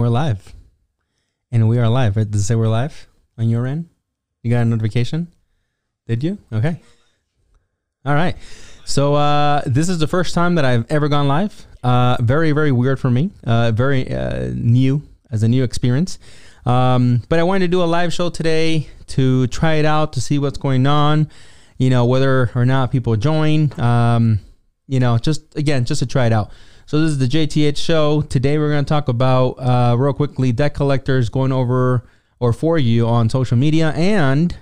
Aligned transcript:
we're 0.00 0.08
live. 0.08 0.54
And 1.52 1.68
we 1.68 1.78
are 1.78 1.88
live. 1.88 2.16
Right? 2.16 2.28
Does 2.28 2.40
it 2.40 2.44
say 2.44 2.54
we're 2.54 2.68
live 2.68 3.06
on 3.36 3.50
your 3.50 3.66
end? 3.66 3.90
You 4.42 4.50
got 4.50 4.62
a 4.62 4.64
notification? 4.64 5.28
Did 6.06 6.24
you? 6.24 6.38
Okay. 6.50 6.80
All 8.06 8.14
right. 8.14 8.34
So 8.86 9.14
uh, 9.14 9.60
this 9.66 9.90
is 9.90 9.98
the 9.98 10.06
first 10.06 10.34
time 10.34 10.54
that 10.54 10.64
I've 10.64 10.90
ever 10.90 11.08
gone 11.08 11.28
live. 11.28 11.66
Uh, 11.82 12.16
very, 12.20 12.52
very 12.52 12.72
weird 12.72 12.98
for 12.98 13.10
me. 13.10 13.30
Uh, 13.44 13.72
very 13.72 14.10
uh, 14.10 14.50
new 14.54 15.02
as 15.30 15.42
a 15.42 15.48
new 15.48 15.64
experience. 15.64 16.18
Um, 16.64 17.22
but 17.28 17.38
I 17.38 17.42
wanted 17.42 17.66
to 17.66 17.68
do 17.68 17.82
a 17.82 17.84
live 17.84 18.14
show 18.14 18.30
today 18.30 18.88
to 19.08 19.48
try 19.48 19.74
it 19.74 19.84
out 19.84 20.14
to 20.14 20.22
see 20.22 20.38
what's 20.38 20.58
going 20.58 20.86
on. 20.86 21.28
You 21.76 21.90
know 21.90 22.06
whether 22.06 22.50
or 22.54 22.64
not 22.64 22.90
people 22.90 23.16
join. 23.16 23.78
Um, 23.78 24.40
you 24.86 24.98
know, 24.98 25.18
just 25.18 25.56
again, 25.56 25.84
just 25.84 25.98
to 25.98 26.06
try 26.06 26.24
it 26.24 26.32
out. 26.32 26.52
So 26.90 27.00
this 27.00 27.10
is 27.12 27.18
the 27.18 27.28
JTH 27.28 27.76
show. 27.76 28.22
Today 28.22 28.58
we're 28.58 28.72
going 28.72 28.84
to 28.84 28.88
talk 28.88 29.06
about 29.06 29.50
uh, 29.60 29.94
real 29.96 30.12
quickly 30.12 30.50
debt 30.50 30.74
collectors 30.74 31.28
going 31.28 31.52
over 31.52 32.02
or 32.40 32.52
for 32.52 32.78
you 32.78 33.06
on 33.06 33.30
social 33.30 33.56
media 33.56 33.90
and 33.90 34.56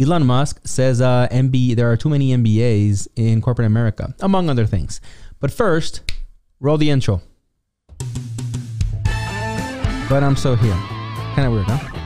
Elon 0.00 0.24
Musk 0.24 0.60
says 0.62 1.00
uh, 1.00 1.26
MB 1.32 1.74
there 1.74 1.90
are 1.90 1.96
too 1.96 2.08
many 2.08 2.28
MBAs 2.36 3.08
in 3.16 3.40
corporate 3.42 3.66
America, 3.66 4.14
among 4.20 4.48
other 4.48 4.64
things. 4.64 5.00
But 5.40 5.50
first, 5.50 6.12
roll 6.60 6.78
the 6.78 6.88
intro. 6.88 7.20
But 10.08 10.22
I'm 10.22 10.36
so 10.36 10.54
here. 10.54 10.78
Kind 11.34 11.48
of 11.48 11.52
weird, 11.52 11.66
huh? 11.66 11.99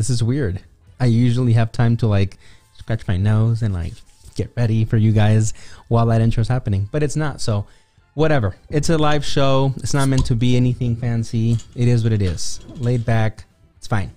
This 0.00 0.08
is 0.08 0.22
weird. 0.22 0.62
I 0.98 1.04
usually 1.04 1.52
have 1.52 1.72
time 1.72 1.98
to 1.98 2.06
like 2.06 2.38
scratch 2.72 3.06
my 3.06 3.18
nose 3.18 3.60
and 3.60 3.74
like 3.74 3.92
get 4.34 4.50
ready 4.56 4.86
for 4.86 4.96
you 4.96 5.12
guys 5.12 5.52
while 5.88 6.06
that 6.06 6.22
intro 6.22 6.40
is 6.40 6.48
happening, 6.48 6.88
but 6.90 7.02
it's 7.02 7.16
not. 7.16 7.42
So, 7.42 7.66
whatever. 8.14 8.56
It's 8.70 8.88
a 8.88 8.96
live 8.96 9.26
show. 9.26 9.74
It's 9.76 9.92
not 9.92 10.08
meant 10.08 10.24
to 10.24 10.34
be 10.34 10.56
anything 10.56 10.96
fancy. 10.96 11.58
It 11.76 11.86
is 11.86 12.02
what 12.02 12.14
it 12.14 12.22
is. 12.22 12.60
Laid 12.76 13.04
back. 13.04 13.44
It's 13.76 13.86
fine. 13.86 14.10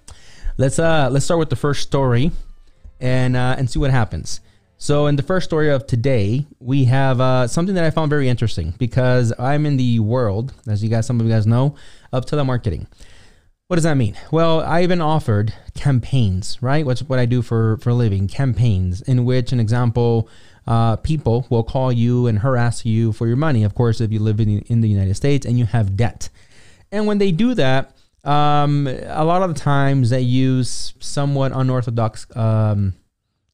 Let's 0.58 0.80
uh 0.80 1.10
let's 1.12 1.26
start 1.26 1.40
with 1.40 1.50
the 1.50 1.58
first 1.58 1.82
story 1.82 2.32
and 3.02 3.36
uh 3.36 3.56
and 3.58 3.70
see 3.70 3.78
what 3.78 3.92
happens. 3.92 4.40
So 4.78 5.08
in 5.08 5.18
the 5.18 5.24
first 5.24 5.50
story 5.50 5.70
of 5.70 5.86
today, 5.86 6.46
we 6.62 6.86
have 6.86 7.20
uh, 7.20 7.48
something 7.48 7.76
that 7.76 7.84
I 7.84 7.90
found 7.90 8.10
very 8.10 8.30
interesting 8.30 8.74
because 8.78 9.34
I'm 9.38 9.66
in 9.66 9.78
the 9.78 10.00
world, 10.00 10.54
as 10.68 10.84
you 10.84 10.90
guys, 10.90 11.06
some 11.06 11.22
of 11.22 11.26
you 11.26 11.32
guys 11.32 11.48
know, 11.48 11.76
of 12.12 12.26
telemarketing. 12.26 12.88
What 13.74 13.78
does 13.78 13.86
that 13.86 13.98
mean? 13.98 14.16
Well, 14.30 14.60
I've 14.60 14.90
been 14.90 15.02
offered 15.02 15.52
campaigns, 15.74 16.62
right? 16.62 16.86
What's 16.86 17.02
what 17.02 17.18
I 17.18 17.26
do 17.26 17.42
for 17.42 17.78
for 17.78 17.90
a 17.90 17.96
living? 17.96 18.28
Campaigns 18.28 19.02
in 19.02 19.26
which, 19.26 19.52
an 19.52 19.60
example, 19.60 20.30
uh, 20.68 20.98
people 20.98 21.48
will 21.50 21.64
call 21.64 21.92
you 21.92 22.28
and 22.28 22.38
harass 22.38 22.86
you 22.86 23.14
for 23.14 23.26
your 23.26 23.36
money. 23.36 23.64
Of 23.64 23.74
course, 23.74 24.00
if 24.00 24.12
you 24.12 24.20
live 24.20 24.40
in, 24.40 24.60
in 24.68 24.82
the 24.82 24.88
United 24.88 25.16
States 25.16 25.44
and 25.48 25.58
you 25.58 25.66
have 25.66 25.98
debt, 25.98 26.30
and 26.92 27.08
when 27.08 27.18
they 27.18 27.32
do 27.32 27.56
that, 27.56 27.96
um, 28.24 28.86
a 28.86 29.26
lot 29.26 29.42
of 29.42 29.56
the 29.56 29.60
times 29.60 30.12
they 30.12 30.22
use 30.22 30.94
somewhat 31.00 31.52
unorthodox, 31.52 32.28
um, 32.38 32.94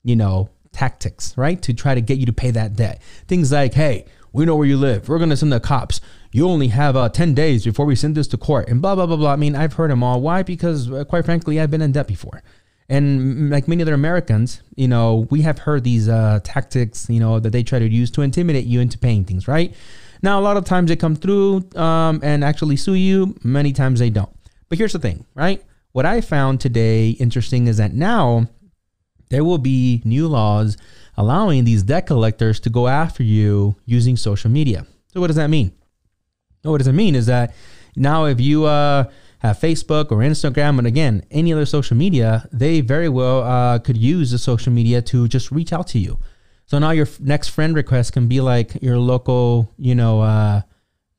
you 0.04 0.18
know, 0.18 0.50
tactics, 0.74 1.38
right, 1.38 1.62
to 1.62 1.74
try 1.74 1.96
to 1.96 2.02
get 2.02 2.18
you 2.18 2.26
to 2.26 2.34
pay 2.34 2.52
that 2.52 2.76
debt. 2.76 3.02
Things 3.30 3.54
like, 3.54 3.74
hey, 3.74 4.04
we 4.32 4.46
know 4.46 4.56
where 4.56 4.68
you 4.68 4.78
live. 4.78 5.10
We're 5.10 5.18
going 5.18 5.30
to 5.30 5.38
send 5.38 5.52
the 5.52 5.60
cops. 5.60 6.02
You 6.32 6.48
only 6.48 6.68
have 6.68 6.96
uh, 6.96 7.10
10 7.10 7.34
days 7.34 7.64
before 7.64 7.86
we 7.86 7.96
send 7.96 8.16
this 8.16 8.28
to 8.28 8.38
court 8.38 8.70
and 8.70 8.82
blah, 8.82 8.96
blah, 8.96 9.06
blah, 9.06 9.16
blah. 9.16 9.34
I 9.34 9.36
mean, 9.36 9.56
I've 9.56 9.74
heard 9.74 9.92
them 9.92 10.04
all. 10.04 10.22
Why? 10.22 10.44
Because, 10.44 10.92
uh, 10.92 11.04
quite 11.06 11.26
frankly, 11.26 11.60
I've 11.60 11.72
been 11.72 11.82
in 11.82 11.92
debt 11.92 12.08
before. 12.08 12.44
And 12.88 13.52
like 13.52 13.68
many 13.68 13.84
other 13.84 13.94
Americans, 13.94 14.62
you 14.76 14.88
know, 14.88 15.28
we 15.30 15.42
have 15.42 15.60
heard 15.60 15.84
these 15.84 16.10
uh, 16.10 16.40
tactics, 16.44 17.08
you 17.10 17.20
know, 17.20 17.40
that 17.40 17.52
they 17.52 17.62
try 17.62 17.78
to 17.78 17.88
use 17.88 18.10
to 18.12 18.24
intimidate 18.24 18.66
you 18.66 18.80
into 18.80 18.98
paying 18.98 19.26
things, 19.26 19.48
right? 19.48 19.76
Now, 20.22 20.40
a 20.40 20.42
lot 20.42 20.58
of 20.58 20.66
times 20.66 20.90
they 20.90 20.96
come 20.96 21.16
through 21.16 21.70
um, 21.76 22.20
and 22.24 22.44
actually 22.44 22.76
sue 22.76 22.96
you. 22.96 23.36
Many 23.44 23.74
times 23.74 24.00
they 24.00 24.10
don't. 24.10 24.30
But 24.70 24.78
here's 24.78 24.94
the 24.94 25.00
thing, 25.00 25.26
right? 25.36 25.64
What 25.92 26.06
I 26.06 26.22
found 26.22 26.62
today 26.62 27.12
interesting 27.12 27.68
is 27.68 27.78
that 27.78 27.94
now 27.94 28.48
there 29.30 29.44
will 29.44 29.58
be 29.58 30.02
new 30.06 30.28
laws 30.28 30.78
allowing 31.18 31.64
these 31.64 31.84
debt 31.84 32.08
collectors 32.08 32.60
to 32.62 32.70
go 32.70 32.88
after 32.88 33.24
you 33.24 33.76
using 33.86 34.16
social 34.18 34.50
media. 34.50 34.86
So 35.14 35.20
what 35.20 35.28
does 35.28 35.36
that 35.36 35.50
mean? 35.50 35.74
what 36.64 36.80
does 36.80 36.88
it 36.88 36.94
mean 36.94 37.16
is 37.16 37.26
that 37.28 37.54
now 37.96 38.26
if 38.26 38.40
you 38.40 38.66
uh, 38.66 39.06
have 39.40 39.58
Facebook 39.58 40.12
or 40.12 40.18
Instagram, 40.18 40.78
and 40.78 40.86
again 40.86 41.24
any 41.32 41.54
other 41.54 41.66
social 41.66 41.96
media, 41.96 42.48
they 42.52 42.82
very 42.82 43.10
well 43.10 43.44
uh, 43.44 43.80
could 43.80 43.98
use 43.98 44.32
the 44.32 44.38
social 44.38 44.74
media 44.74 45.02
to 45.04 45.28
just 45.28 45.52
reach 45.52 45.72
out 45.72 45.88
to 45.88 46.00
you. 46.00 46.20
So 46.66 46.78
now 46.78 46.92
your 46.92 47.08
next 47.20 47.50
friend 47.50 47.76
request 47.76 48.14
can 48.14 48.28
be 48.28 48.42
like 48.42 48.82
your 48.82 49.00
local, 49.00 49.74
you 49.78 49.96
know, 49.96 50.22
uh, 50.22 50.62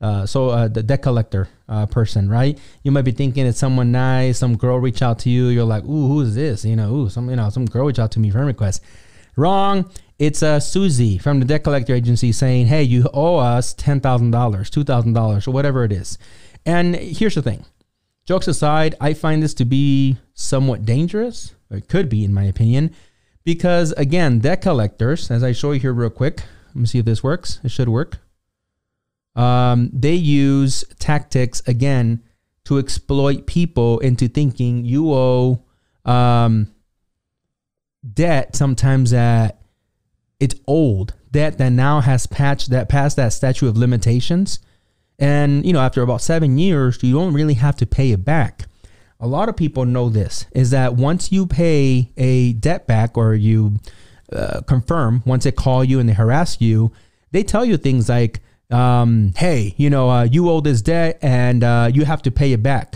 uh, 0.01 0.25
so 0.25 0.49
uh, 0.49 0.67
the 0.67 0.81
debt 0.81 1.01
collector 1.01 1.47
uh, 1.69 1.85
person, 1.85 2.27
right? 2.27 2.57
You 2.83 2.91
might 2.91 3.03
be 3.03 3.11
thinking 3.11 3.45
it's 3.45 3.59
someone 3.59 3.91
nice, 3.91 4.39
some 4.39 4.57
girl 4.57 4.79
reach 4.79 5.01
out 5.01 5.19
to 5.19 5.29
you. 5.29 5.47
You're 5.47 5.63
like, 5.63 5.83
ooh, 5.83 6.07
who 6.07 6.21
is 6.21 6.35
this? 6.35 6.65
You 6.65 6.75
know, 6.75 6.93
ooh, 6.93 7.09
some 7.09 7.29
you 7.29 7.35
know, 7.35 7.49
some 7.49 7.65
girl 7.65 7.85
reach 7.85 7.99
out 7.99 8.11
to 8.11 8.19
me 8.19 8.31
for 8.31 8.41
a 8.41 8.45
request. 8.45 8.83
Wrong. 9.35 9.89
It's 10.17 10.43
uh, 10.43 10.59
Susie 10.59 11.17
from 11.17 11.39
the 11.39 11.45
debt 11.45 11.63
collector 11.63 11.95
agency 11.95 12.31
saying, 12.31 12.67
hey, 12.67 12.83
you 12.83 13.09
owe 13.11 13.37
us 13.37 13.73
$10,000, 13.73 14.31
$2,000, 14.31 15.47
or 15.47 15.51
whatever 15.51 15.83
it 15.83 15.91
is. 15.91 16.19
And 16.63 16.95
here's 16.95 17.33
the 17.33 17.41
thing 17.41 17.65
jokes 18.25 18.47
aside, 18.47 18.95
I 19.01 19.13
find 19.13 19.41
this 19.41 19.55
to 19.55 19.65
be 19.65 20.17
somewhat 20.35 20.85
dangerous, 20.85 21.55
it 21.71 21.87
could 21.87 22.07
be, 22.07 22.23
in 22.23 22.33
my 22.33 22.43
opinion, 22.43 22.93
because 23.43 23.93
again, 23.93 24.39
debt 24.39 24.61
collectors, 24.61 25.31
as 25.31 25.43
I 25.43 25.53
show 25.53 25.71
you 25.71 25.79
here 25.79 25.93
real 25.93 26.11
quick, 26.11 26.43
let 26.67 26.75
me 26.75 26.85
see 26.85 26.99
if 26.99 27.05
this 27.05 27.23
works. 27.23 27.59
It 27.63 27.71
should 27.71 27.89
work. 27.89 28.19
Um, 29.35 29.89
they 29.93 30.15
use 30.15 30.83
tactics 30.99 31.61
again 31.67 32.23
to 32.65 32.77
exploit 32.77 33.47
people 33.47 33.99
into 33.99 34.27
thinking 34.27 34.85
you 34.85 35.11
owe 35.13 35.63
um, 36.05 36.73
debt 38.13 38.55
sometimes 38.55 39.11
that 39.11 39.61
it's 40.39 40.55
old 40.67 41.13
debt 41.31 41.57
that 41.57 41.69
now 41.69 42.01
has 42.01 42.27
patched 42.27 42.69
that 42.69 42.89
that 42.89 43.33
statute 43.33 43.67
of 43.67 43.77
limitations. 43.77 44.59
And 45.17 45.65
you 45.65 45.73
know 45.73 45.79
after 45.79 46.01
about 46.01 46.21
seven 46.21 46.57
years 46.57 47.01
you 47.01 47.13
don't 47.13 47.33
really 47.33 47.53
have 47.55 47.77
to 47.77 47.85
pay 47.85 48.11
it 48.11 48.25
back. 48.25 48.65
A 49.19 49.27
lot 49.27 49.49
of 49.49 49.55
people 49.55 49.85
know 49.85 50.09
this 50.09 50.45
is 50.51 50.71
that 50.71 50.95
once 50.95 51.31
you 51.31 51.45
pay 51.45 52.11
a 52.17 52.53
debt 52.53 52.87
back 52.87 53.17
or 53.17 53.35
you 53.35 53.77
uh, 54.33 54.61
confirm 54.61 55.21
once 55.25 55.43
they 55.43 55.51
call 55.51 55.83
you 55.83 55.99
and 55.99 56.09
they 56.09 56.13
harass 56.13 56.59
you 56.59 56.91
they 57.31 57.43
tell 57.43 57.63
you 57.63 57.77
things 57.77 58.09
like 58.09 58.41
um, 58.71 59.33
hey 59.37 59.73
you 59.77 59.89
know 59.89 60.09
uh, 60.09 60.23
you 60.23 60.49
owe 60.49 60.61
this 60.61 60.81
debt 60.81 61.19
and 61.21 61.63
uh, 61.63 61.89
you 61.93 62.05
have 62.05 62.21
to 62.21 62.31
pay 62.31 62.53
it 62.53 62.63
back 62.63 62.95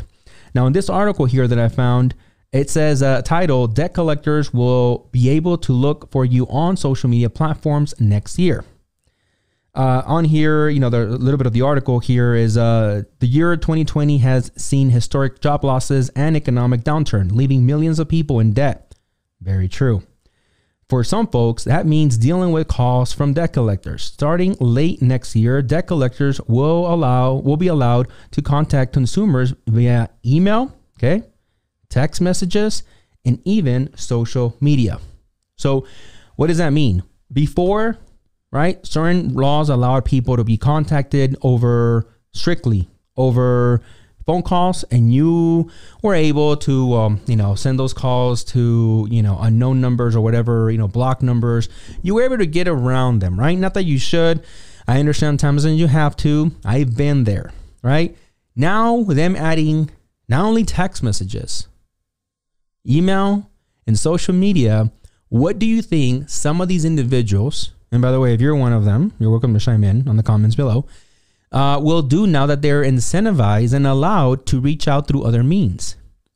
now 0.53 0.65
in 0.65 0.73
this 0.73 0.89
article 0.89 1.25
here 1.25 1.47
that 1.47 1.59
i 1.59 1.67
found 1.67 2.15
it 2.55 2.69
says 2.69 3.03
uh, 3.03 3.21
title 3.21 3.67
Debt 3.67 3.93
collectors 3.93 4.53
will 4.53 5.09
be 5.11 5.27
able 5.27 5.57
to 5.57 5.73
look 5.73 6.09
for 6.09 6.23
you 6.23 6.47
on 6.47 6.77
social 6.77 7.09
media 7.09 7.29
platforms 7.29 7.93
next 7.99 8.39
year. 8.39 8.63
Uh, 9.73 10.01
on 10.05 10.23
here, 10.23 10.69
you 10.69 10.79
know, 10.79 10.87
a 10.87 11.03
little 11.03 11.37
bit 11.37 11.47
of 11.47 11.51
the 11.51 11.61
article 11.61 11.99
here 11.99 12.33
is 12.33 12.55
uh, 12.55 13.03
the 13.19 13.27
year 13.27 13.57
2020 13.57 14.19
has 14.19 14.53
seen 14.55 14.91
historic 14.91 15.41
job 15.41 15.65
losses 15.65 16.07
and 16.15 16.37
economic 16.37 16.85
downturn, 16.85 17.29
leaving 17.33 17.65
millions 17.65 17.99
of 17.99 18.07
people 18.07 18.39
in 18.39 18.53
debt. 18.53 18.95
Very 19.41 19.67
true. 19.67 20.03
For 20.87 21.03
some 21.03 21.27
folks, 21.27 21.63
that 21.63 21.87
means 21.87 22.17
dealing 22.17 22.51
with 22.51 22.67
calls 22.67 23.11
from 23.11 23.33
debt 23.33 23.53
collectors. 23.53 24.03
Starting 24.03 24.55
late 24.59 25.01
next 25.01 25.35
year, 25.35 25.61
debt 25.63 25.87
collectors 25.87 26.39
will 26.47 26.91
allow 26.93 27.33
will 27.33 27.57
be 27.57 27.67
allowed 27.67 28.07
to 28.31 28.41
contact 28.41 28.93
consumers 28.93 29.53
via 29.67 30.09
email, 30.23 30.77
okay, 30.97 31.23
text 31.89 32.21
messages, 32.21 32.83
and 33.25 33.41
even 33.45 33.95
social 33.97 34.55
media. 34.61 34.99
So, 35.55 35.87
what 36.35 36.47
does 36.47 36.59
that 36.59 36.71
mean? 36.71 37.01
Before, 37.33 37.97
right, 38.51 38.85
certain 38.85 39.33
laws 39.33 39.69
allowed 39.69 40.05
people 40.05 40.35
to 40.37 40.43
be 40.43 40.57
contacted 40.57 41.35
over 41.41 42.13
strictly 42.31 42.89
over 43.17 43.81
phone 44.25 44.41
calls 44.41 44.83
and 44.85 45.13
you 45.13 45.69
were 46.01 46.15
able 46.15 46.57
to 46.57 46.93
um, 46.95 47.21
you 47.27 47.35
know 47.35 47.55
send 47.55 47.79
those 47.79 47.93
calls 47.93 48.43
to 48.43 49.07
you 49.09 49.21
know 49.21 49.37
unknown 49.41 49.81
numbers 49.81 50.15
or 50.15 50.21
whatever 50.21 50.71
you 50.71 50.77
know 50.77 50.87
block 50.87 51.21
numbers. 51.21 51.69
You 52.01 52.15
were 52.15 52.23
able 52.23 52.37
to 52.37 52.47
get 52.47 52.67
around 52.67 53.19
them 53.19 53.39
right? 53.39 53.57
Not 53.57 53.73
that 53.75 53.83
you 53.83 53.99
should. 53.99 54.43
I 54.87 54.99
understand 54.99 55.39
times 55.39 55.65
and 55.65 55.77
you 55.77 55.87
have 55.87 56.15
to. 56.17 56.51
I've 56.63 56.95
been 56.95 57.23
there 57.23 57.51
right? 57.81 58.15
Now 58.55 59.03
them 59.03 59.35
adding 59.35 59.91
not 60.27 60.45
only 60.45 60.63
text 60.63 61.03
messages 61.03 61.67
email, 62.87 63.49
and 63.87 63.97
social 63.97 64.33
media, 64.33 64.91
what 65.29 65.59
do 65.59 65.65
you 65.65 65.81
think 65.81 66.29
some 66.29 66.61
of 66.61 66.67
these 66.67 66.85
individuals, 66.85 67.71
and 67.91 68.01
by 68.01 68.11
the 68.11 68.19
way, 68.19 68.33
if 68.33 68.41
you're 68.41 68.55
one 68.55 68.73
of 68.73 68.85
them, 68.85 69.13
you're 69.19 69.31
welcome 69.31 69.53
to 69.53 69.59
chime 69.59 69.83
in 69.83 70.07
on 70.07 70.17
the 70.17 70.23
comments 70.23 70.55
below, 70.55 70.85
uh, 71.55 71.79
will 71.81 72.01
do 72.01 72.27
now 72.27 72.45
that 72.45 72.61
they're 72.61 72.83
incentivized 72.83 73.73
and 73.73 73.87
allowed 73.87 74.45
to 74.47 74.59
reach 74.59 74.87
out 74.87 75.07
through 75.07 75.23
other 75.23 75.41
means? 75.43 75.95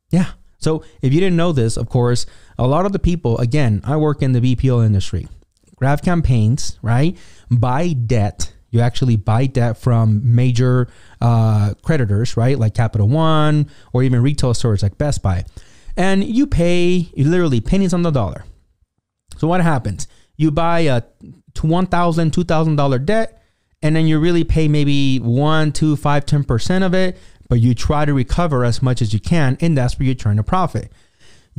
Yeah, 0.09 0.31
So 0.57 0.83
if 1.01 1.13
you 1.13 1.19
didn't 1.19 1.37
know 1.37 1.51
this, 1.51 1.77
of 1.77 1.87
course, 1.89 2.25
a 2.57 2.65
lot 2.65 2.85
of 2.85 2.93
the 2.93 2.99
people, 2.99 3.37
again, 3.37 3.81
I 3.83 3.97
work 3.97 4.21
in 4.23 4.31
the 4.31 4.41
BPO 4.41 4.83
industry, 4.85 5.27
grab 5.75 6.01
campaigns, 6.01 6.79
right? 6.81 7.15
Buy 7.51 7.93
debt. 7.93 8.53
You 8.71 8.79
actually 8.81 9.17
buy 9.17 9.45
debt 9.45 9.77
from 9.77 10.21
major 10.35 10.87
uh, 11.21 11.73
creditors, 11.83 12.37
right? 12.37 12.57
Like 12.57 12.73
Capital 12.73 13.07
One 13.07 13.69
or 13.93 14.03
even 14.03 14.21
retail 14.21 14.53
stores 14.53 14.81
like 14.83 14.97
Best 14.97 15.21
Buy. 15.21 15.43
And 15.97 16.23
you 16.23 16.47
pay 16.47 17.09
literally 17.15 17.61
pennies 17.61 17.93
on 17.93 18.03
the 18.03 18.11
dollar. 18.11 18.45
So 19.37 19.47
what 19.47 19.61
happens? 19.61 20.07
You 20.37 20.51
buy 20.51 20.81
a 20.81 21.01
$1,000, 21.55 22.31
$2,000 22.31 23.05
debt, 23.05 23.38
and 23.81 23.95
then 23.95 24.07
you 24.07 24.19
really 24.19 24.43
pay 24.43 24.67
maybe 24.67 25.19
1, 25.19 25.71
2, 25.71 25.95
5, 25.95 26.25
10% 26.25 26.85
of 26.85 26.93
it, 26.93 27.17
but 27.47 27.59
you 27.59 27.73
try 27.73 28.05
to 28.05 28.13
recover 28.13 28.63
as 28.63 28.81
much 28.81 29.01
as 29.01 29.13
you 29.13 29.19
can, 29.19 29.57
and 29.61 29.77
that's 29.77 29.97
where 29.97 30.07
you 30.07 30.15
turn 30.15 30.39
a 30.39 30.43
profit 30.43 30.91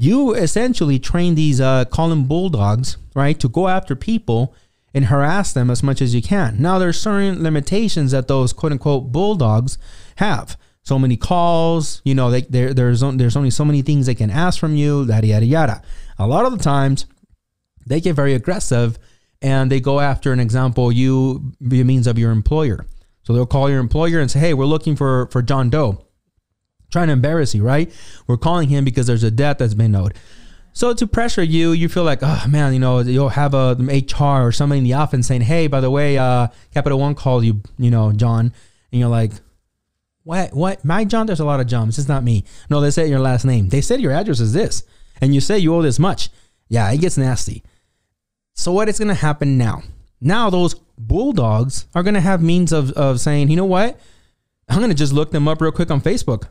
you 0.00 0.32
essentially 0.32 0.98
train 0.98 1.34
these 1.34 1.60
uh, 1.60 1.84
them 1.84 2.24
bulldogs, 2.24 2.96
right, 3.14 3.38
to 3.38 3.48
go 3.48 3.68
after 3.68 3.94
people 3.94 4.54
and 4.94 5.04
harass 5.04 5.52
them 5.52 5.70
as 5.70 5.82
much 5.82 6.00
as 6.00 6.14
you 6.14 6.22
can. 6.22 6.56
Now, 6.58 6.78
there's 6.78 6.98
certain 6.98 7.42
limitations 7.42 8.10
that 8.12 8.26
those 8.26 8.54
quote 8.54 8.72
unquote 8.72 9.12
bulldogs 9.12 9.76
have. 10.16 10.56
So 10.82 10.98
many 10.98 11.18
calls, 11.18 12.00
you 12.02 12.14
know, 12.14 12.30
they, 12.30 12.40
there's 12.40 13.00
there's 13.00 13.36
only 13.36 13.50
so 13.50 13.64
many 13.64 13.82
things 13.82 14.06
they 14.06 14.14
can 14.14 14.30
ask 14.30 14.58
from 14.58 14.74
you, 14.74 15.04
yada 15.04 15.26
yada 15.26 15.44
yada. 15.44 15.82
A 16.18 16.26
lot 16.26 16.46
of 16.46 16.52
the 16.56 16.64
times, 16.64 17.04
they 17.86 18.00
get 18.00 18.16
very 18.16 18.32
aggressive 18.32 18.98
and 19.42 19.70
they 19.70 19.80
go 19.80 20.00
after 20.00 20.32
an 20.32 20.40
example 20.40 20.92
you 20.92 21.52
by 21.60 21.82
means 21.82 22.06
of 22.06 22.18
your 22.18 22.30
employer. 22.30 22.86
So 23.22 23.32
they'll 23.32 23.46
call 23.46 23.70
your 23.70 23.80
employer 23.80 24.20
and 24.20 24.30
say, 24.30 24.40
"Hey, 24.40 24.54
we're 24.54 24.64
looking 24.64 24.96
for 24.96 25.26
for 25.26 25.42
John 25.42 25.70
Doe." 25.70 26.04
trying 26.90 27.06
to 27.06 27.12
embarrass 27.12 27.54
you, 27.54 27.62
right? 27.62 27.92
We're 28.26 28.36
calling 28.36 28.68
him 28.68 28.84
because 28.84 29.06
there's 29.06 29.22
a 29.22 29.30
debt 29.30 29.58
that's 29.58 29.74
been 29.74 29.94
owed. 29.94 30.14
So 30.72 30.94
to 30.94 31.06
pressure 31.06 31.42
you, 31.42 31.72
you 31.72 31.88
feel 31.88 32.04
like, 32.04 32.20
oh 32.22 32.44
man, 32.48 32.72
you 32.72 32.78
know, 32.78 33.00
you'll 33.00 33.30
have 33.30 33.54
a 33.54 33.76
HR 33.78 34.46
or 34.46 34.52
somebody 34.52 34.78
in 34.78 34.84
the 34.84 34.94
office 34.94 35.26
saying, 35.26 35.42
hey, 35.42 35.66
by 35.66 35.80
the 35.80 35.90
way, 35.90 36.16
uh, 36.16 36.48
Capital 36.72 36.98
One 36.98 37.14
called 37.14 37.44
you, 37.44 37.62
you 37.78 37.90
know, 37.90 38.12
John, 38.12 38.52
and 38.92 39.00
you're 39.00 39.08
like, 39.08 39.32
what? 40.22 40.54
What? 40.54 40.84
My 40.84 41.04
John? 41.04 41.26
There's 41.26 41.40
a 41.40 41.44
lot 41.44 41.60
of 41.60 41.66
Johns. 41.66 41.98
It's 41.98 42.08
not 42.08 42.22
me. 42.22 42.44
No, 42.68 42.80
they 42.80 42.90
said 42.90 43.08
your 43.08 43.20
last 43.20 43.44
name. 43.44 43.70
They 43.70 43.80
said 43.80 44.00
your 44.00 44.12
address 44.12 44.38
is 44.38 44.52
this, 44.52 44.84
and 45.20 45.34
you 45.34 45.40
say 45.40 45.58
you 45.58 45.74
owe 45.74 45.82
this 45.82 45.98
much. 45.98 46.28
Yeah, 46.68 46.90
it 46.92 47.00
gets 47.00 47.16
nasty. 47.16 47.64
So 48.60 48.72
what 48.72 48.90
is 48.90 48.98
going 48.98 49.08
to 49.08 49.14
happen 49.14 49.56
now? 49.56 49.84
Now 50.20 50.50
those 50.50 50.74
bulldogs 50.98 51.86
are 51.94 52.02
going 52.02 52.12
to 52.12 52.20
have 52.20 52.42
means 52.42 52.72
of 52.72 52.92
of 52.92 53.18
saying, 53.18 53.48
you 53.48 53.56
know 53.56 53.64
what? 53.64 53.98
I'm 54.68 54.80
going 54.80 54.90
to 54.90 54.94
just 54.94 55.14
look 55.14 55.30
them 55.30 55.48
up 55.48 55.62
real 55.62 55.72
quick 55.72 55.90
on 55.90 56.02
Facebook. 56.02 56.48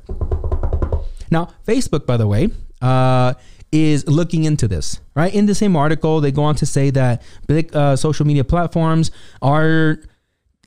Now, 1.29 1.49
Facebook, 1.67 2.07
by 2.07 2.17
the 2.17 2.25
way, 2.25 2.49
uh, 2.81 3.35
is 3.71 4.07
looking 4.07 4.45
into 4.45 4.67
this, 4.67 4.99
right? 5.13 5.31
In 5.31 5.45
the 5.45 5.53
same 5.53 5.75
article, 5.75 6.19
they 6.19 6.31
go 6.31 6.41
on 6.41 6.55
to 6.55 6.65
say 6.65 6.89
that 6.89 7.21
big 7.45 7.75
uh, 7.75 7.95
social 7.95 8.25
media 8.25 8.43
platforms 8.43 9.11
are 9.43 9.99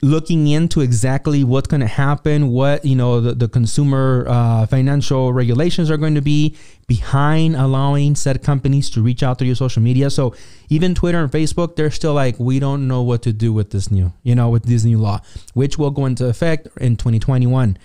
looking 0.03 0.49
into 0.49 0.81
exactly 0.81 1.45
what's 1.45 1.67
going 1.67 1.79
to 1.79 1.87
happen, 1.87 2.49
what 2.49 2.83
you 2.83 2.95
know 2.95 3.21
the, 3.21 3.33
the 3.33 3.47
consumer 3.47 4.25
uh, 4.27 4.65
financial 4.65 5.31
regulations 5.31 5.89
are 5.89 5.97
going 5.97 6.15
to 6.15 6.21
be 6.21 6.55
behind 6.87 7.55
allowing 7.55 8.13
said 8.13 8.43
companies 8.43 8.89
to 8.89 9.01
reach 9.01 9.23
out 9.23 9.39
to 9.39 9.45
your 9.45 9.55
social 9.55 9.81
media. 9.81 10.09
So 10.09 10.35
even 10.69 10.93
Twitter 10.93 11.23
and 11.23 11.31
Facebook, 11.31 11.77
they're 11.77 11.89
still 11.89 12.13
like, 12.13 12.37
we 12.37 12.59
don't 12.59 12.87
know 12.87 13.01
what 13.01 13.21
to 13.23 13.31
do 13.31 13.53
with 13.53 13.71
this 13.71 13.89
new, 13.89 14.11
you 14.23 14.35
know, 14.35 14.49
with 14.49 14.63
this 14.63 14.83
new 14.83 14.97
law, 14.97 15.21
which 15.53 15.77
will 15.77 15.91
go 15.91 16.05
into 16.05 16.27
effect 16.27 16.67
in 16.81 16.97
2021. 16.97 17.77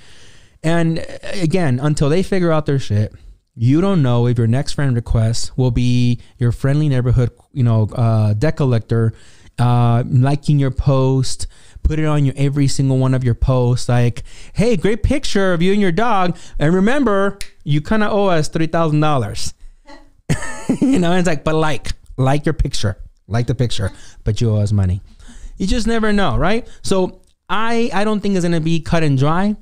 And 0.65 0.99
uh, 0.99 1.03
again, 1.35 1.79
until 1.81 2.09
they 2.09 2.25
figure 2.25 2.51
out 2.51 2.67
their 2.67 2.81
shit, 2.81 3.15
you 3.55 3.81
don't 3.81 4.03
know 4.03 4.27
if 4.27 4.39
your 4.39 4.49
next 4.49 4.73
friend 4.73 4.95
request 4.97 5.57
will 5.57 5.71
be 5.71 6.21
your 6.39 6.51
friendly 6.51 6.89
neighborhood, 6.89 7.31
you 7.53 7.63
know, 7.63 7.89
uh, 7.95 8.35
debt 8.35 8.57
collector 8.57 9.15
uh, 9.59 10.05
liking 10.07 10.59
your 10.59 10.71
post 10.71 11.47
put 11.83 11.99
it 11.99 12.05
on 12.05 12.25
your 12.25 12.35
every 12.37 12.69
single 12.69 12.99
one 12.99 13.15
of 13.15 13.25
your 13.25 13.35
posts 13.35 13.89
like 13.89 14.23
hey 14.55 14.77
great 14.77 15.03
picture 15.03 15.53
of 15.53 15.63
you 15.63 15.73
and 15.73 15.81
your 15.81 15.93
dog. 15.93 16.37
And 16.59 16.75
remember 16.75 17.39
you 17.65 17.81
kind 17.81 18.03
of 18.03 18.13
owe 18.13 18.27
us 18.27 18.49
$3000 18.49 19.55
you 20.81 20.99
know 20.99 21.11
and 21.11 21.21
it's 21.21 21.27
like 21.27 21.45
but 21.45 21.55
like 21.55 21.93
like 22.17 22.45
your 22.45 22.53
picture 22.53 22.99
like 23.27 23.47
the 23.47 23.55
picture 23.55 23.91
but 24.25 24.41
you 24.41 24.51
owe 24.51 24.61
us 24.61 24.73
money. 24.73 25.01
You 25.57 25.67
just 25.67 25.87
never 25.87 26.13
know 26.13 26.37
right? 26.37 26.69
So 26.83 27.21
i 27.51 27.91
i 27.95 28.05
don't 28.05 28.21
think 28.21 28.37
it's 28.37 28.47
to 28.47 28.61
be 28.61 28.81
cut 28.81 29.03
and 29.03 29.19
dry. 29.19 29.57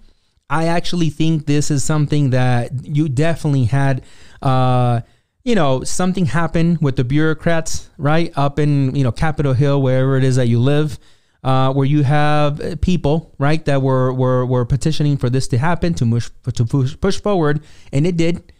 I 0.48 0.68
actually 0.68 1.10
think 1.10 1.46
this 1.46 1.72
is 1.72 1.82
something 1.82 2.30
that 2.30 2.70
you 2.86 3.08
definitely 3.08 3.64
had 3.64 4.02
uh 4.42 5.00
you 5.46 5.54
know 5.54 5.84
something 5.84 6.26
happened 6.26 6.78
with 6.80 6.96
the 6.96 7.04
bureaucrats 7.04 7.88
right 7.98 8.32
up 8.36 8.58
in 8.58 8.94
you 8.96 9.04
know 9.04 9.12
capitol 9.12 9.52
hill 9.52 9.80
wherever 9.80 10.16
it 10.16 10.24
is 10.24 10.36
that 10.36 10.48
you 10.48 10.58
live 10.58 10.98
uh, 11.46 11.72
where 11.72 11.86
you 11.86 12.02
have 12.02 12.60
uh, 12.60 12.74
people 12.82 13.32
right 13.38 13.64
that 13.66 13.80
were 13.80 14.12
were 14.12 14.44
were 14.44 14.64
petitioning 14.64 15.16
for 15.16 15.30
this 15.30 15.46
to 15.46 15.56
happen 15.56 15.94
to 15.94 16.04
push 16.04 16.28
to 16.52 16.64
push, 16.96 17.20
forward, 17.20 17.62
and 17.92 18.04
it 18.04 18.16
did. 18.16 18.52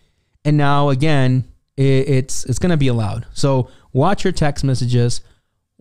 And 0.45 0.57
now 0.57 0.91
again, 0.91 1.49
it, 1.77 1.83
it's 2.09 2.45
it's 2.45 2.61
going 2.61 2.71
to 2.71 2.77
be 2.77 2.87
allowed. 2.87 3.27
So 3.35 3.69
watch 3.93 4.23
your 4.23 4.33
text 4.33 4.63
messages, 4.63 5.21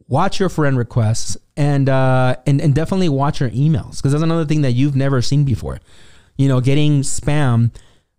watch 0.07 0.39
your 0.39 0.49
friend 0.49 0.79
requests, 0.79 1.37
and 1.55 1.87
uh, 1.89 2.37
and 2.47 2.59
and 2.59 2.73
definitely 2.73 3.09
watch 3.09 3.39
your 3.39 3.51
emails 3.51 3.97
because 3.97 4.11
that's 4.11 4.23
another 4.23 4.45
thing 4.45 4.61
that 4.61 4.71
you've 4.71 4.95
never 4.95 5.21
seen 5.21 5.45
before. 5.45 5.79
You 6.37 6.47
know, 6.47 6.59
getting 6.59 7.03
spam 7.03 7.69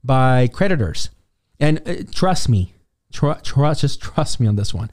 by 0.04 0.46
creditors, 0.46 1.10
and 1.58 1.82
uh, 1.88 2.04
trust 2.12 2.48
me, 2.48 2.72
tr- 3.12 3.32
trust 3.42 3.80
just 3.80 4.00
trust 4.00 4.38
me 4.38 4.46
on 4.46 4.54
this 4.54 4.72
one. 4.72 4.92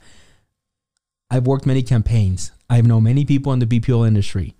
I've 1.34 1.48
worked 1.48 1.66
many 1.66 1.82
campaigns. 1.82 2.52
I've 2.70 2.86
known 2.86 3.02
many 3.02 3.24
people 3.24 3.52
in 3.52 3.58
the 3.58 3.66
BPO 3.66 4.06
industry. 4.06 4.54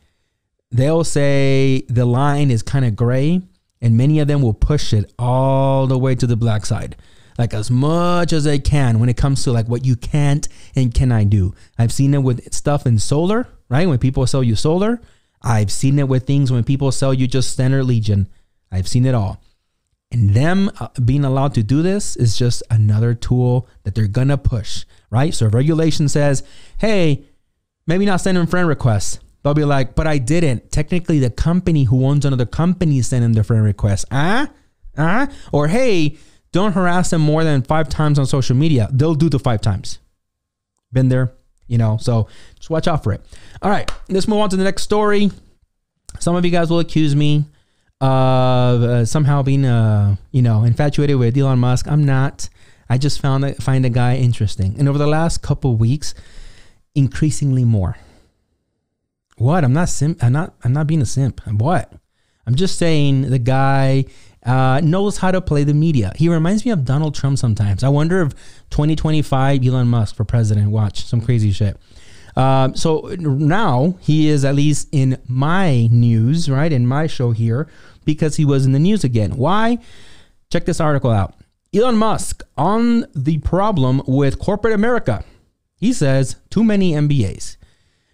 They'll 0.72 1.04
say 1.04 1.84
the 1.88 2.04
line 2.04 2.50
is 2.50 2.64
kind 2.64 2.84
of 2.84 2.96
gray, 2.96 3.42
and 3.80 3.96
many 3.96 4.18
of 4.18 4.26
them 4.26 4.42
will 4.42 4.54
push 4.54 4.92
it 4.92 5.12
all 5.16 5.86
the 5.86 5.96
way 5.96 6.16
to 6.16 6.26
the 6.26 6.34
black 6.34 6.66
side, 6.66 6.96
like 7.38 7.54
as 7.54 7.70
much 7.70 8.32
as 8.32 8.42
they 8.42 8.58
can 8.58 8.98
when 8.98 9.08
it 9.08 9.16
comes 9.16 9.44
to 9.44 9.52
like 9.52 9.68
what 9.68 9.86
you 9.86 9.94
can't 9.94 10.48
and 10.74 10.92
can 10.92 11.12
I 11.12 11.22
do. 11.22 11.54
I've 11.78 11.92
seen 11.92 12.12
it 12.12 12.24
with 12.24 12.52
stuff 12.52 12.86
in 12.86 12.98
solar, 12.98 13.46
right? 13.68 13.86
When 13.86 13.98
people 13.98 14.26
sell 14.26 14.42
you 14.42 14.56
solar, 14.56 15.00
I've 15.42 15.70
seen 15.70 16.00
it 16.00 16.08
with 16.08 16.26
things 16.26 16.50
when 16.50 16.64
people 16.64 16.90
sell 16.90 17.14
you 17.14 17.28
just 17.28 17.50
standard 17.50 17.84
Legion. 17.84 18.28
I've 18.72 18.88
seen 18.88 19.06
it 19.06 19.14
all. 19.14 19.40
And 20.10 20.30
them 20.30 20.70
uh, 20.78 20.88
being 21.04 21.24
allowed 21.24 21.54
to 21.54 21.62
do 21.62 21.82
this 21.82 22.14
is 22.16 22.36
just 22.36 22.62
another 22.70 23.14
tool 23.14 23.68
that 23.82 23.94
they're 23.94 24.06
gonna 24.06 24.38
push, 24.38 24.84
right? 25.10 25.34
So 25.34 25.46
if 25.46 25.54
regulation 25.54 26.08
says, 26.08 26.42
hey, 26.78 27.24
maybe 27.86 28.06
not 28.06 28.20
send 28.20 28.36
them 28.36 28.46
friend 28.46 28.68
requests. 28.68 29.18
They'll 29.42 29.54
be 29.54 29.64
like, 29.64 29.94
but 29.94 30.06
I 30.06 30.18
didn't. 30.18 30.70
Technically, 30.72 31.18
the 31.18 31.30
company 31.30 31.84
who 31.84 32.06
owns 32.06 32.24
another 32.24 32.46
company 32.46 33.02
them 33.02 33.34
the 33.34 33.44
friend 33.44 33.62
request. 33.62 34.06
Ah, 34.10 34.48
ah, 34.96 35.28
or 35.52 35.68
hey, 35.68 36.16
don't 36.52 36.72
harass 36.72 37.10
them 37.10 37.20
more 37.20 37.44
than 37.44 37.62
five 37.62 37.88
times 37.88 38.18
on 38.18 38.24
social 38.24 38.56
media. 38.56 38.88
They'll 38.90 39.14
do 39.14 39.28
the 39.28 39.38
five 39.38 39.60
times. 39.60 39.98
Been 40.92 41.08
there, 41.08 41.34
you 41.66 41.76
know. 41.76 41.98
So 41.98 42.28
just 42.56 42.70
watch 42.70 42.88
out 42.88 43.02
for 43.04 43.12
it. 43.12 43.20
All 43.60 43.70
right, 43.70 43.90
let's 44.08 44.28
move 44.28 44.38
on 44.38 44.48
to 44.50 44.56
the 44.56 44.64
next 44.64 44.82
story. 44.82 45.30
Some 46.20 46.36
of 46.36 46.44
you 46.44 46.50
guys 46.50 46.70
will 46.70 46.78
accuse 46.78 47.14
me 47.14 47.44
uh, 48.04 49.04
somehow 49.04 49.42
being, 49.42 49.64
uh, 49.64 50.16
you 50.30 50.42
know, 50.42 50.64
infatuated 50.64 51.16
with 51.16 51.36
Elon 51.36 51.58
Musk. 51.58 51.86
I'm 51.88 52.04
not. 52.04 52.48
I 52.88 52.98
just 52.98 53.20
found 53.20 53.56
find 53.56 53.84
the 53.84 53.90
guy 53.90 54.16
interesting, 54.16 54.76
and 54.78 54.88
over 54.88 54.98
the 54.98 55.06
last 55.06 55.42
couple 55.42 55.76
weeks 55.76 56.14
increasingly 56.94 57.64
more. 57.64 57.96
What? 59.36 59.64
I'm 59.64 59.72
not 59.72 59.88
simp. 59.88 60.22
I'm 60.22 60.32
not. 60.32 60.54
I'm 60.62 60.72
not 60.72 60.86
being 60.86 61.02
a 61.02 61.06
simp. 61.06 61.40
What? 61.46 61.92
I'm 62.46 62.54
just 62.54 62.78
saying 62.78 63.30
the 63.30 63.38
guy 63.38 64.04
uh, 64.44 64.80
knows 64.84 65.16
how 65.16 65.30
to 65.30 65.40
play 65.40 65.64
the 65.64 65.72
media. 65.72 66.12
He 66.14 66.28
reminds 66.28 66.64
me 66.66 66.72
of 66.72 66.84
Donald 66.84 67.14
Trump 67.14 67.38
sometimes. 67.38 67.82
I 67.82 67.88
wonder 67.88 68.20
if 68.20 68.34
2025 68.70 69.64
Elon 69.64 69.88
Musk 69.88 70.14
for 70.14 70.24
president. 70.24 70.70
Watch 70.70 71.06
some 71.06 71.22
crazy 71.22 71.52
shit. 71.52 71.78
Um, 72.36 72.74
so 72.74 73.14
now 73.18 73.94
he 74.00 74.28
is 74.28 74.44
at 74.44 74.54
least 74.54 74.88
in 74.92 75.20
my 75.26 75.86
news, 75.90 76.50
right? 76.50 76.72
In 76.72 76.86
my 76.86 77.06
show 77.06 77.30
here 77.30 77.68
because 78.04 78.36
he 78.36 78.44
was 78.44 78.66
in 78.66 78.72
the 78.72 78.78
news 78.78 79.04
again. 79.04 79.36
Why? 79.36 79.78
Check 80.50 80.64
this 80.64 80.80
article 80.80 81.10
out. 81.10 81.34
Elon 81.74 81.96
Musk 81.96 82.42
on 82.56 83.06
the 83.14 83.38
problem 83.38 84.02
with 84.06 84.38
corporate 84.38 84.74
America. 84.74 85.24
He 85.76 85.92
says 85.92 86.36
too 86.50 86.62
many 86.62 86.92
MBAs. 86.92 87.56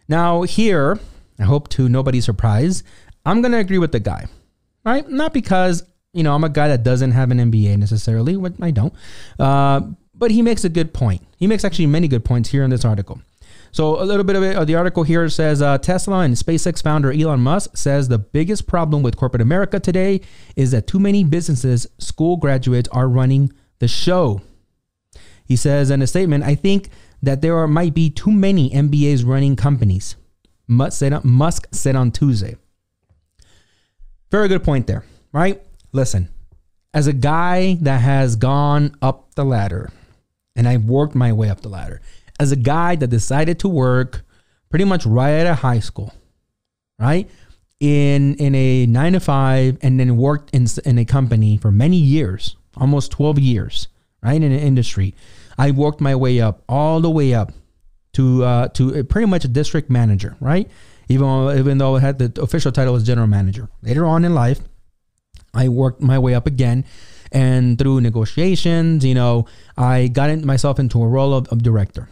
Now, 0.08 0.42
here, 0.42 0.98
I 1.38 1.44
hope 1.44 1.68
to 1.70 1.88
nobody's 1.88 2.24
surprise, 2.24 2.82
I'm 3.24 3.42
going 3.42 3.52
to 3.52 3.58
agree 3.58 3.78
with 3.78 3.92
the 3.92 4.00
guy, 4.00 4.26
right? 4.84 5.08
Not 5.08 5.32
because, 5.34 5.84
you 6.12 6.22
know, 6.22 6.34
I'm 6.34 6.44
a 6.44 6.48
guy 6.48 6.68
that 6.68 6.82
doesn't 6.82 7.12
have 7.12 7.30
an 7.30 7.38
MBA 7.38 7.76
necessarily, 7.76 8.36
what 8.36 8.54
I 8.60 8.70
don't, 8.70 8.94
uh, 9.38 9.82
but 10.14 10.30
he 10.30 10.42
makes 10.42 10.64
a 10.64 10.68
good 10.68 10.92
point. 10.92 11.22
He 11.36 11.46
makes 11.46 11.64
actually 11.64 11.86
many 11.86 12.08
good 12.08 12.24
points 12.24 12.48
here 12.48 12.64
in 12.64 12.70
this 12.70 12.84
article. 12.84 13.20
So 13.72 14.02
a 14.02 14.04
little 14.04 14.24
bit 14.24 14.36
of 14.36 14.42
it, 14.42 14.56
uh, 14.56 14.64
the 14.64 14.74
article 14.74 15.04
here 15.04 15.28
says 15.28 15.62
uh, 15.62 15.78
Tesla 15.78 16.20
and 16.20 16.34
SpaceX 16.34 16.82
founder 16.82 17.12
Elon 17.12 17.40
Musk 17.40 17.76
says 17.76 18.08
the 18.08 18.18
biggest 18.18 18.66
problem 18.66 19.02
with 19.02 19.16
corporate 19.16 19.42
America 19.42 19.78
today 19.78 20.20
is 20.56 20.72
that 20.72 20.86
too 20.86 20.98
many 20.98 21.22
businesses 21.22 21.86
school 21.98 22.36
graduates 22.36 22.88
are 22.90 23.08
running 23.08 23.52
the 23.78 23.88
show. 23.88 24.40
He 25.44 25.56
says 25.56 25.90
in 25.90 26.02
a 26.02 26.06
statement, 26.06 26.44
I 26.44 26.54
think 26.54 26.90
that 27.22 27.42
there 27.42 27.56
are, 27.58 27.68
might 27.68 27.94
be 27.94 28.10
too 28.10 28.30
many 28.30 28.70
MBAs 28.70 29.26
running 29.26 29.56
companies. 29.56 30.16
Musk 30.66 30.98
said, 30.98 31.12
on, 31.12 31.22
Musk 31.24 31.68
said 31.72 31.96
on 31.96 32.10
Tuesday. 32.10 32.56
Very 34.30 34.48
good 34.48 34.62
point 34.62 34.86
there, 34.86 35.04
right? 35.32 35.60
Listen, 35.92 36.28
as 36.94 37.06
a 37.06 37.12
guy 37.12 37.74
that 37.80 38.00
has 38.00 38.36
gone 38.36 38.96
up 39.02 39.34
the 39.34 39.44
ladder 39.44 39.90
and 40.54 40.68
I've 40.68 40.84
worked 40.84 41.14
my 41.14 41.32
way 41.32 41.48
up 41.48 41.60
the 41.62 41.68
ladder, 41.68 42.00
as 42.40 42.52
a 42.52 42.56
guy 42.56 42.96
that 42.96 43.08
decided 43.08 43.58
to 43.60 43.68
work 43.68 44.24
pretty 44.70 44.86
much 44.86 45.04
right 45.04 45.40
out 45.40 45.46
of 45.46 45.58
high 45.58 45.78
school, 45.78 46.12
right? 46.98 47.28
In 47.78 48.34
in 48.36 48.54
a 48.54 48.86
nine 48.86 49.12
to 49.12 49.20
five, 49.20 49.76
and 49.82 50.00
then 50.00 50.16
worked 50.16 50.50
in 50.54 50.66
in 50.84 50.98
a 50.98 51.04
company 51.04 51.58
for 51.58 51.70
many 51.70 51.96
years, 51.96 52.56
almost 52.76 53.12
twelve 53.12 53.38
years, 53.38 53.88
right? 54.22 54.36
In 54.36 54.42
an 54.42 54.58
industry, 54.58 55.14
I 55.58 55.70
worked 55.70 56.00
my 56.00 56.14
way 56.16 56.40
up, 56.40 56.62
all 56.68 57.00
the 57.00 57.10
way 57.10 57.34
up 57.34 57.52
to 58.14 58.44
uh, 58.44 58.68
to 58.68 59.04
pretty 59.04 59.26
much 59.26 59.44
a 59.44 59.48
district 59.48 59.90
manager, 59.90 60.36
right? 60.40 60.68
Even 61.08 61.26
though, 61.26 61.52
even 61.52 61.78
though 61.78 61.96
it 61.96 62.00
had 62.00 62.18
the 62.18 62.42
official 62.42 62.72
title 62.72 62.94
was 62.94 63.04
general 63.04 63.26
manager. 63.26 63.68
Later 63.82 64.06
on 64.06 64.24
in 64.24 64.34
life, 64.34 64.60
I 65.52 65.68
worked 65.68 66.00
my 66.00 66.18
way 66.18 66.34
up 66.34 66.46
again, 66.46 66.84
and 67.32 67.78
through 67.78 68.00
negotiations, 68.00 69.04
you 69.04 69.14
know, 69.14 69.46
I 69.76 70.08
got 70.08 70.30
myself 70.40 70.78
into 70.78 71.02
a 71.02 71.08
role 71.08 71.34
of, 71.34 71.48
of 71.48 71.62
director. 71.62 72.08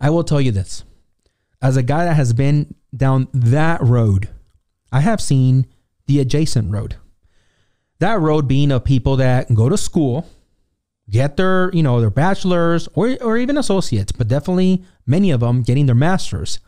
I 0.00 0.10
will 0.10 0.24
tell 0.24 0.40
you 0.40 0.52
this 0.52 0.84
as 1.62 1.76
a 1.76 1.82
guy 1.82 2.04
that 2.04 2.14
has 2.14 2.32
been 2.32 2.74
down 2.94 3.28
that 3.32 3.80
road, 3.82 4.28
I 4.92 5.00
have 5.00 5.20
seen 5.20 5.66
the 6.06 6.20
adjacent 6.20 6.70
road. 6.70 6.96
That 7.98 8.20
road 8.20 8.46
being 8.46 8.70
of 8.70 8.84
people 8.84 9.16
that 9.16 9.52
go 9.54 9.68
to 9.68 9.78
school, 9.78 10.28
get 11.08 11.36
their, 11.36 11.70
you 11.72 11.82
know, 11.82 12.00
their 12.00 12.10
bachelor's 12.10 12.88
or, 12.94 13.16
or 13.22 13.38
even 13.38 13.56
associates, 13.56 14.12
but 14.12 14.28
definitely 14.28 14.84
many 15.06 15.30
of 15.30 15.40
them 15.40 15.62
getting 15.62 15.86
their 15.86 15.94
master's, 15.94 16.60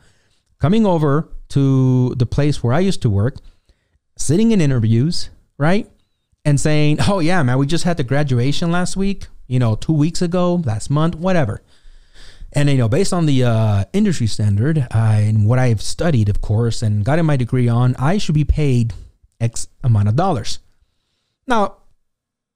coming 0.58 0.86
over 0.86 1.28
to 1.50 2.14
the 2.16 2.26
place 2.26 2.62
where 2.62 2.72
I 2.72 2.80
used 2.80 3.02
to 3.02 3.10
work, 3.10 3.36
sitting 4.16 4.52
in 4.52 4.60
interviews, 4.60 5.30
right? 5.58 5.88
And 6.44 6.58
saying, 6.58 6.98
oh, 7.06 7.18
yeah, 7.18 7.42
man, 7.42 7.58
we 7.58 7.66
just 7.66 7.84
had 7.84 7.98
the 7.98 8.04
graduation 8.04 8.70
last 8.70 8.96
week, 8.96 9.26
you 9.46 9.58
know, 9.58 9.74
two 9.74 9.92
weeks 9.92 10.22
ago, 10.22 10.56
last 10.64 10.88
month, 10.88 11.14
whatever. 11.14 11.62
And, 12.52 12.70
you 12.70 12.78
know, 12.78 12.88
based 12.88 13.12
on 13.12 13.26
the 13.26 13.44
uh, 13.44 13.84
industry 13.92 14.26
standard 14.26 14.86
and 14.90 15.46
what 15.46 15.58
I've 15.58 15.82
studied, 15.82 16.28
of 16.28 16.40
course, 16.40 16.82
and 16.82 17.04
gotten 17.04 17.26
my 17.26 17.36
degree 17.36 17.68
on, 17.68 17.94
I 17.96 18.18
should 18.18 18.34
be 18.34 18.44
paid 18.44 18.94
X 19.40 19.68
amount 19.84 20.08
of 20.08 20.16
dollars. 20.16 20.58
Now, 21.46 21.76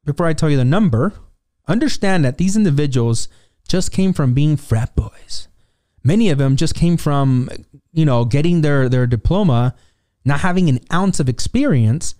before 0.05 0.27
I 0.27 0.33
tell 0.33 0.51
you 0.51 0.57
the 0.57 0.65
number, 0.65 1.13
understand 1.69 2.25
that 2.25 2.39
these 2.39 2.57
individuals 2.57 3.29
just 3.69 3.93
came 3.93 4.13
from 4.13 4.35
being 4.35 4.57
frat 4.57 4.97
boys. 4.97 5.49
Many 6.03 6.31
of 6.31 6.39
them 6.39 6.57
just 6.57 6.75
came 6.75 6.97
from, 6.97 7.49
you 7.93 8.05
know, 8.05 8.25
getting 8.25 8.63
their, 8.63 8.89
their 8.89 9.07
diploma, 9.07 9.75
not 10.25 10.41
having 10.41 10.69
an 10.69 10.81
ounce 10.93 11.21
of 11.21 11.29
experience, 11.29 12.15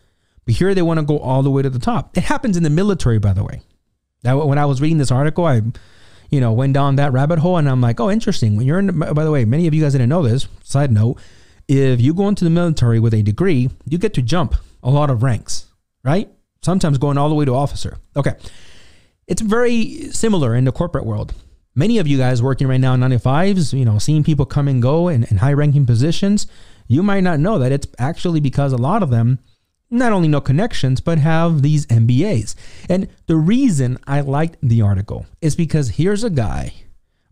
but 0.45 0.55
here 0.55 0.75
they 0.75 0.83
want 0.83 1.01
to 1.01 1.07
go 1.07 1.19
all 1.19 1.43
the 1.43 1.51
way 1.51 1.63
to 1.63 1.71
the 1.71 1.79
top. 1.79 2.17
It 2.17 2.25
happens 2.25 2.57
in 2.57 2.63
the 2.63 2.71
military, 2.71 3.19
by 3.19 3.33
the 3.33 3.45
way. 3.45 3.63
That 4.23 4.35
when 4.35 4.59
I 4.59 4.67
was 4.67 4.81
reading 4.81 4.99
this 4.99 5.11
article, 5.11 5.45
I, 5.47 5.63
you 6.33 6.41
know, 6.41 6.53
went 6.53 6.73
down 6.73 6.97
that 6.97 7.13
rabbit 7.13 7.39
hole, 7.39 7.59
and 7.59 7.69
I'm 7.69 7.83
like, 7.83 8.01
oh, 8.01 8.11
interesting. 8.11 8.57
When 8.57 8.67
you're 8.67 8.79
in, 8.79 8.99
by 8.99 9.23
the 9.23 9.31
way, 9.31 9.45
many 9.45 9.67
of 9.69 9.75
you 9.75 9.83
guys 9.83 9.93
didn't 9.93 10.09
know 10.09 10.23
this. 10.23 10.49
Side 10.65 10.91
note: 10.91 11.19
if 11.69 12.01
you 12.01 12.15
go 12.15 12.27
into 12.27 12.43
the 12.43 12.51
military 12.51 12.99
with 12.99 13.15
a 13.15 13.23
degree, 13.23 13.69
you 13.87 13.99
get 13.99 14.15
to 14.15 14.23
jump 14.23 14.57
a 14.83 14.91
lot 14.91 15.11
of 15.11 15.23
ranks, 15.23 15.67
right? 16.03 16.29
Sometimes 16.63 16.97
going 16.99 17.19
all 17.19 17.29
the 17.29 17.35
way 17.35 17.45
to 17.45 17.55
officer. 17.55 17.99
Okay, 18.17 18.33
it's 19.27 19.43
very 19.43 20.11
similar 20.11 20.55
in 20.57 20.65
the 20.65 20.73
corporate 20.73 21.05
world. 21.05 21.35
Many 21.75 21.99
of 21.99 22.07
you 22.07 22.19
guys 22.19 22.43
working 22.43 22.67
right 22.67 22.81
now 22.81 22.95
in 22.95 23.01
95s, 23.01 23.79
you 23.79 23.85
know, 23.85 23.99
seeing 23.99 24.25
people 24.25 24.45
come 24.45 24.69
and 24.69 24.83
go 24.83 25.09
in, 25.09 25.25
in 25.25 25.39
high 25.39 25.55
ranking 25.55 25.87
positions, 25.87 26.47
you 26.87 27.03
might 27.03 27.23
not 27.23 27.41
know 27.41 27.59
that 27.59 27.73
it's 27.73 27.87
actually 27.99 28.41
because 28.41 28.73
a 28.73 28.79
lot 28.79 29.03
of 29.03 29.11
them 29.11 29.39
not 29.93 30.13
only 30.13 30.29
no 30.29 30.41
connections, 30.41 31.01
but 31.01 31.19
have 31.19 31.63
these 31.63 31.87
MBAs. 31.87 32.55
And 32.89 33.09
the 33.27 33.37
reason 33.37 33.99
I 34.07 34.23
liked 34.23 34.57
the 34.63 34.83
article 34.83 35.27
is 35.41 35.55
because 35.55 35.91
here's 35.91 36.25
a 36.25 36.31
guy, 36.31 36.73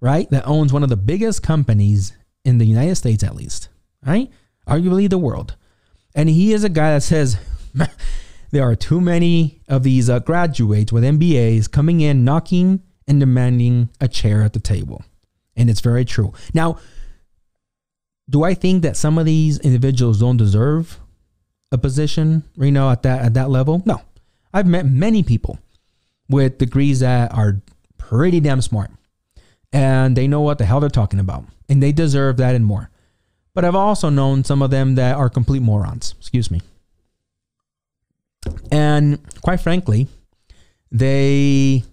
right, 0.00 0.28
that 0.30 0.46
owns 0.46 0.72
one 0.72 0.82
of 0.82 0.90
the 0.90 0.96
biggest 0.96 1.42
companies 1.42 2.12
in 2.44 2.58
the 2.58 2.66
United 2.66 2.96
States, 2.96 3.24
at 3.24 3.34
least, 3.34 3.68
right? 4.04 4.30
Arguably 4.68 5.08
the 5.08 5.18
world. 5.18 5.56
And 6.14 6.28
he 6.28 6.52
is 6.52 6.62
a 6.62 6.68
guy 6.68 6.92
that 6.94 7.02
says, 7.02 7.38
there 8.50 8.68
are 8.68 8.76
too 8.76 9.00
many 9.00 9.62
of 9.66 9.82
these 9.82 10.10
uh, 10.10 10.18
graduates 10.18 10.92
with 10.92 11.02
MBAs 11.02 11.70
coming 11.70 12.00
in, 12.00 12.24
knocking, 12.24 12.82
and 13.06 13.20
demanding 13.20 13.88
a 14.00 14.08
chair 14.08 14.42
at 14.42 14.52
the 14.52 14.60
table. 14.60 15.02
And 15.56 15.70
it's 15.70 15.80
very 15.80 16.04
true. 16.04 16.32
Now, 16.52 16.78
do 18.28 18.44
I 18.44 18.54
think 18.54 18.82
that 18.82 18.96
some 18.96 19.18
of 19.18 19.24
these 19.24 19.58
individuals 19.58 20.20
don't 20.20 20.36
deserve 20.36 21.00
a 21.72 21.78
position, 21.78 22.42
you 22.56 22.72
know, 22.72 22.90
at 22.90 23.02
that 23.02 23.22
at 23.22 23.34
that 23.34 23.50
level? 23.50 23.82
No. 23.84 24.02
I've 24.52 24.66
met 24.66 24.86
many 24.86 25.22
people 25.22 25.58
with 26.28 26.58
degrees 26.58 27.00
that 27.00 27.32
are 27.32 27.60
pretty 27.98 28.40
damn 28.40 28.60
smart 28.60 28.90
and 29.72 30.16
they 30.16 30.26
know 30.26 30.40
what 30.40 30.58
the 30.58 30.64
hell 30.64 30.80
they're 30.80 30.88
talking 30.88 31.20
about 31.20 31.44
and 31.68 31.82
they 31.82 31.92
deserve 31.92 32.36
that 32.38 32.54
and 32.54 32.66
more. 32.66 32.90
But 33.54 33.64
I've 33.64 33.74
also 33.74 34.08
known 34.10 34.44
some 34.44 34.62
of 34.62 34.70
them 34.70 34.94
that 34.96 35.16
are 35.16 35.28
complete 35.28 35.62
morons, 35.62 36.14
excuse 36.18 36.50
me. 36.50 36.60
And 38.72 39.18
quite 39.42 39.60
frankly, 39.60 40.08
they 40.90 41.84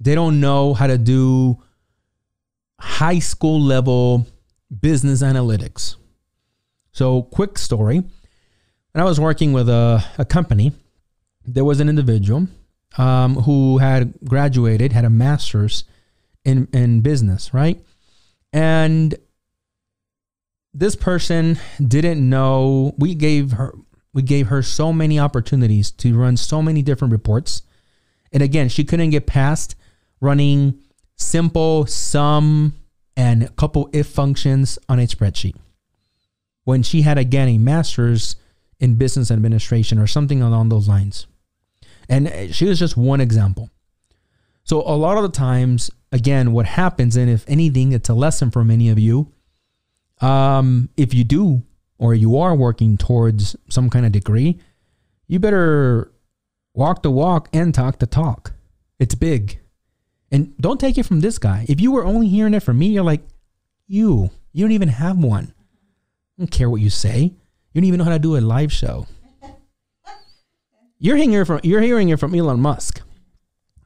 they 0.00 0.14
don't 0.14 0.40
know 0.40 0.74
how 0.74 0.86
to 0.86 0.98
do 0.98 1.62
high 2.80 3.18
school 3.18 3.60
level 3.60 4.26
business 4.80 5.22
analytics. 5.22 5.96
So, 6.92 7.22
quick 7.22 7.58
story 7.58 8.02
when 8.92 9.02
I 9.02 9.04
was 9.04 9.20
working 9.20 9.52
with 9.52 9.68
a, 9.68 10.04
a 10.18 10.24
company, 10.24 10.72
there 11.44 11.64
was 11.64 11.80
an 11.80 11.88
individual 11.88 12.48
um, 12.96 13.34
who 13.36 13.78
had 13.78 14.14
graduated, 14.24 14.92
had 14.92 15.04
a 15.04 15.10
master's 15.10 15.84
in, 16.44 16.68
in 16.72 17.00
business, 17.00 17.52
right? 17.52 17.78
And 18.52 19.14
this 20.72 20.96
person 20.96 21.58
didn't 21.86 22.26
know 22.26 22.94
we 22.98 23.14
gave 23.14 23.52
her 23.52 23.74
we 24.14 24.22
gave 24.22 24.48
her 24.48 24.62
so 24.62 24.92
many 24.92 25.18
opportunities 25.18 25.90
to 25.90 26.16
run 26.16 26.36
so 26.36 26.62
many 26.62 26.82
different 26.82 27.12
reports. 27.12 27.62
And 28.32 28.42
again, 28.42 28.68
she 28.68 28.82
couldn't 28.82 29.10
get 29.10 29.26
past 29.26 29.76
running 30.20 30.80
simple 31.14 31.86
sum 31.86 32.74
and 33.16 33.42
a 33.42 33.48
couple 33.50 33.90
if 33.92 34.06
functions 34.06 34.78
on 34.88 34.98
a 34.98 35.06
spreadsheet. 35.06 35.56
When 36.64 36.82
she 36.82 37.02
had 37.02 37.18
again 37.18 37.48
a 37.48 37.58
master's 37.58 38.36
in 38.80 38.94
business 38.94 39.30
administration 39.30 39.98
or 39.98 40.06
something 40.06 40.40
along 40.40 40.68
those 40.68 40.88
lines. 40.88 41.26
And 42.08 42.54
she 42.54 42.64
was 42.64 42.78
just 42.78 42.96
one 42.96 43.20
example. 43.20 43.70
So, 44.64 44.82
a 44.82 44.96
lot 44.96 45.16
of 45.16 45.22
the 45.22 45.30
times, 45.30 45.90
again, 46.12 46.52
what 46.52 46.66
happens, 46.66 47.16
and 47.16 47.30
if 47.30 47.44
anything, 47.48 47.92
it's 47.92 48.08
a 48.08 48.14
lesson 48.14 48.50
for 48.50 48.64
many 48.64 48.90
of 48.90 48.98
you. 48.98 49.32
Um, 50.20 50.88
if 50.96 51.14
you 51.14 51.24
do 51.24 51.62
or 51.98 52.14
you 52.14 52.38
are 52.38 52.54
working 52.54 52.96
towards 52.96 53.56
some 53.68 53.88
kind 53.88 54.04
of 54.04 54.12
degree, 54.12 54.58
you 55.26 55.38
better 55.38 56.12
walk 56.74 57.02
the 57.02 57.10
walk 57.10 57.48
and 57.52 57.74
talk 57.74 57.98
the 57.98 58.06
talk. 58.06 58.52
It's 58.98 59.14
big. 59.14 59.58
And 60.30 60.56
don't 60.58 60.80
take 60.80 60.98
it 60.98 61.06
from 61.06 61.20
this 61.20 61.38
guy. 61.38 61.64
If 61.68 61.80
you 61.80 61.92
were 61.92 62.04
only 62.04 62.28
hearing 62.28 62.54
it 62.54 62.62
from 62.62 62.78
me, 62.78 62.88
you're 62.88 63.04
like, 63.04 63.22
you, 63.86 64.30
you 64.52 64.64
don't 64.64 64.72
even 64.72 64.88
have 64.88 65.16
one. 65.16 65.54
I 65.54 66.42
don't 66.42 66.50
care 66.50 66.68
what 66.68 66.80
you 66.80 66.90
say. 66.90 67.32
You 67.78 67.82
don't 67.82 67.88
even 67.88 67.98
know 67.98 68.04
how 68.06 68.10
to 68.10 68.18
do 68.18 68.36
a 68.36 68.40
live 68.40 68.72
show. 68.72 69.06
You're 70.98 71.16
hearing 71.16 71.32
it 71.32 71.46
from 71.46 71.60
you're 71.62 71.80
hearing 71.80 72.08
it 72.08 72.18
from 72.18 72.34
Elon 72.34 72.58
Musk. 72.58 73.02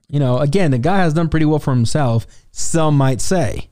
You 0.09 0.19
know, 0.19 0.39
again, 0.39 0.71
the 0.71 0.79
guy 0.79 1.01
has 1.01 1.13
done 1.13 1.29
pretty 1.29 1.45
well 1.45 1.59
for 1.59 1.75
himself, 1.75 2.27
some 2.53 2.97
might 2.97 3.21
say. 3.21 3.69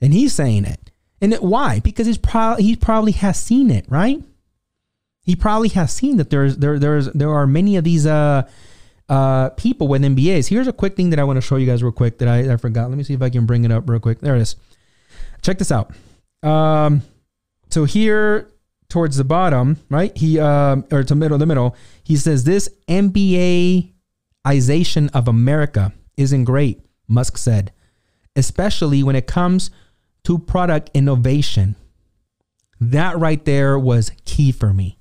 And 0.00 0.14
he's 0.14 0.32
saying 0.32 0.64
it. 0.64 0.90
And 1.20 1.34
it, 1.34 1.42
why? 1.42 1.80
Because 1.80 2.06
he's 2.06 2.16
probably 2.16 2.64
he 2.64 2.76
probably 2.76 3.12
has 3.12 3.38
seen 3.38 3.70
it, 3.70 3.84
right? 3.90 4.22
He 5.20 5.36
probably 5.36 5.68
has 5.68 5.92
seen 5.92 6.16
that 6.16 6.30
there's 6.30 6.56
there 6.56 6.78
there's 6.78 7.12
there 7.12 7.28
are 7.30 7.46
many 7.46 7.76
of 7.76 7.84
these 7.84 8.06
uh 8.06 8.48
uh 9.10 9.50
people 9.50 9.86
with 9.86 10.00
MBAs. 10.00 10.48
Here's 10.48 10.66
a 10.66 10.72
quick 10.72 10.96
thing 10.96 11.10
that 11.10 11.18
I 11.18 11.24
want 11.24 11.36
to 11.36 11.42
show 11.42 11.56
you 11.56 11.66
guys 11.66 11.82
real 11.82 11.92
quick 11.92 12.16
that 12.20 12.28
I, 12.28 12.54
I 12.54 12.56
forgot. 12.56 12.88
Let 12.88 12.96
me 12.96 13.04
see 13.04 13.12
if 13.12 13.20
I 13.20 13.28
can 13.28 13.44
bring 13.44 13.66
it 13.66 13.70
up 13.70 13.86
real 13.86 14.00
quick. 14.00 14.20
There 14.20 14.34
it 14.34 14.40
is. 14.40 14.56
Check 15.42 15.58
this 15.58 15.70
out. 15.70 15.92
Um 16.42 17.02
so 17.68 17.84
here 17.84 18.50
towards 18.90 19.16
the 19.16 19.24
bottom, 19.24 19.78
right? 19.88 20.14
He 20.16 20.38
um, 20.38 20.84
or 20.92 21.02
to 21.04 21.14
middle, 21.14 21.38
the 21.38 21.46
middle. 21.46 21.74
He 22.04 22.16
says 22.16 22.44
this 22.44 22.68
MBAization 22.88 23.90
of 25.14 25.28
America 25.28 25.94
isn't 26.18 26.44
great. 26.44 26.84
Musk 27.08 27.38
said, 27.38 27.72
especially 28.36 29.02
when 29.02 29.16
it 29.16 29.26
comes 29.26 29.70
to 30.24 30.38
product 30.38 30.90
innovation. 30.92 31.76
That 32.80 33.18
right 33.18 33.42
there 33.44 33.78
was 33.78 34.12
key 34.24 34.52
for 34.52 34.72
me. 34.72 34.98